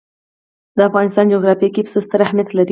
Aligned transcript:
د 0.77 0.79
افغانستان 0.89 1.25
جغرافیه 1.33 1.69
کې 1.73 1.81
پسه 1.85 1.99
ستر 2.05 2.19
اهمیت 2.25 2.49
لري. 2.57 2.69